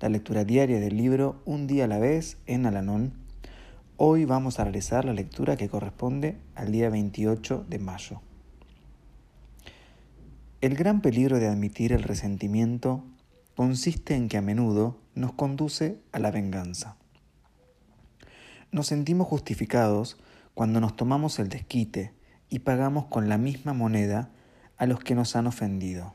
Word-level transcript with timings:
la 0.00 0.08
lectura 0.10 0.44
diaria 0.44 0.78
del 0.78 0.96
libro 0.96 1.40
Un 1.46 1.66
día 1.66 1.84
a 1.84 1.88
la 1.88 1.98
vez 1.98 2.36
en 2.46 2.66
Alanón 2.66 3.14
Hoy 3.96 4.26
vamos 4.26 4.60
a 4.60 4.64
realizar 4.64 5.06
la 5.06 5.14
lectura 5.14 5.56
que 5.56 5.70
corresponde 5.70 6.36
al 6.54 6.70
día 6.70 6.90
28 6.90 7.64
de 7.66 7.78
mayo. 7.78 8.20
El 10.60 10.74
gran 10.74 11.00
peligro 11.00 11.38
de 11.38 11.48
admitir 11.48 11.94
el 11.94 12.02
resentimiento 12.02 13.04
consiste 13.54 14.14
en 14.14 14.28
que 14.28 14.36
a 14.36 14.42
menudo 14.42 14.98
nos 15.14 15.32
conduce 15.32 15.98
a 16.12 16.18
la 16.18 16.30
venganza. 16.30 16.98
Nos 18.70 18.88
sentimos 18.88 19.26
justificados 19.28 20.18
cuando 20.52 20.78
nos 20.78 20.94
tomamos 20.94 21.38
el 21.38 21.48
desquite 21.48 22.12
y 22.50 22.58
pagamos 22.58 23.06
con 23.06 23.30
la 23.30 23.38
misma 23.38 23.72
moneda 23.72 24.28
a 24.76 24.84
los 24.84 25.00
que 25.00 25.14
nos 25.14 25.36
han 25.36 25.46
ofendido. 25.46 26.12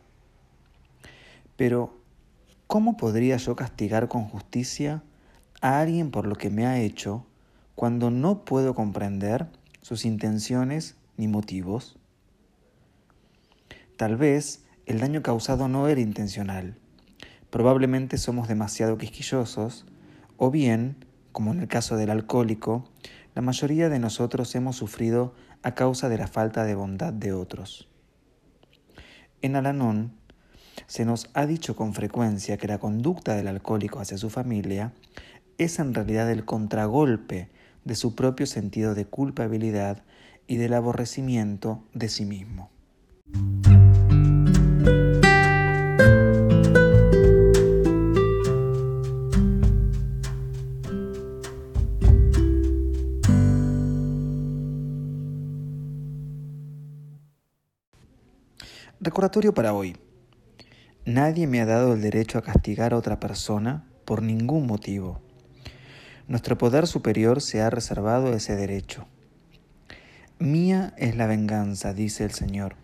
Pero, 1.56 2.01
¿cómo 2.72 2.96
podría 2.96 3.36
yo 3.36 3.58
castigar 3.58 4.08
con 4.08 4.30
justicia 4.30 5.04
a 5.60 5.82
alguien 5.82 6.10
por 6.10 6.26
lo 6.26 6.38
que 6.38 6.50
me 6.50 6.66
ha 6.66 6.80
hecho 6.80 7.26
cuando 7.76 8.12
no 8.12 8.46
puedo 8.46 8.76
comprender 8.76 9.48
sus 9.82 10.06
intenciones 10.06 10.96
ni 11.18 11.28
motivos? 11.28 12.00
Tal 13.98 14.16
vez 14.16 14.64
el 14.86 15.02
daño 15.02 15.22
causado 15.22 15.68
no 15.68 15.90
era 15.90 16.00
intencional. 16.00 16.78
Probablemente 17.50 18.18
somos 18.18 18.48
demasiado 18.48 18.98
quisquillosos 18.98 19.86
o 20.38 20.50
bien, 20.50 20.96
como 21.34 21.52
en 21.52 21.60
el 21.60 21.68
caso 21.68 21.98
del 21.98 22.10
alcohólico, 22.10 22.86
la 23.36 23.42
mayoría 23.42 23.90
de 23.90 24.00
nosotros 24.00 24.56
hemos 24.56 24.78
sufrido 24.78 25.36
a 25.62 25.76
causa 25.76 26.08
de 26.08 26.20
la 26.20 26.28
falta 26.28 26.64
de 26.64 26.76
bondad 26.76 27.12
de 27.12 27.34
otros. 27.34 27.90
En 29.42 29.58
Alanón 29.58 30.14
se 30.92 31.06
nos 31.06 31.30
ha 31.36 31.46
dicho 31.46 31.74
con 31.74 31.94
frecuencia 31.94 32.58
que 32.58 32.68
la 32.68 32.78
conducta 32.78 33.34
del 33.34 33.48
alcohólico 33.48 34.02
hacia 34.02 34.18
su 34.18 34.30
familia 34.30 34.92
es 35.58 35.80
en 35.80 35.94
realidad 35.94 36.30
el 36.30 36.44
contragolpe 36.44 37.48
de 37.86 37.96
su 37.96 38.14
propio 38.14 38.46
sentido 38.46 38.94
de 38.94 39.06
culpabilidad 39.06 40.04
y 40.48 40.58
del 40.58 40.74
aborrecimiento 40.74 41.82
de 41.94 42.10
sí 42.10 42.26
mismo. 42.26 42.70
Recordatorio 59.00 59.54
para 59.54 59.74
hoy. 59.74 59.96
Nadie 61.06 61.48
me 61.48 61.60
ha 61.60 61.66
dado 61.66 61.96
el 61.96 62.02
derecho 62.02 62.38
a 62.38 62.44
castigar 62.44 62.94
a 62.94 62.98
otra 62.98 63.20
persona 63.20 63.84
por 64.06 64.22
ningún 64.22 64.68
motivo. 64.68 65.20
Nuestro 66.28 66.60
poder 66.60 66.86
superior 66.86 67.42
se 67.42 67.60
ha 67.60 67.72
reservado 67.72 68.34
ese 68.34 68.56
derecho. 68.56 69.08
Mía 70.38 70.94
es 70.98 71.16
la 71.16 71.26
venganza, 71.26 71.96
dice 71.96 72.24
el 72.24 72.32
Señor. 72.34 72.76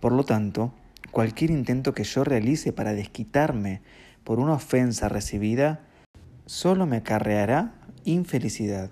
Por 0.00 0.10
lo 0.10 0.24
tanto, 0.24 0.74
cualquier 1.12 1.52
intento 1.52 1.94
que 1.94 2.02
yo 2.02 2.24
realice 2.24 2.72
para 2.72 2.94
desquitarme 2.94 3.80
por 4.24 4.40
una 4.40 4.54
ofensa 4.54 5.08
recibida 5.08 5.82
solo 6.46 6.84
me 6.84 6.96
acarreará 6.96 7.74
infelicidad. 8.04 8.90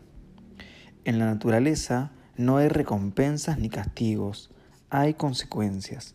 En 1.04 1.18
la 1.18 1.26
naturaleza 1.26 2.12
no 2.36 2.58
hay 2.58 2.68
recompensas 2.68 3.58
ni 3.58 3.68
castigos, 3.68 4.52
hay 4.91 5.14
consecuencias. 5.14 6.14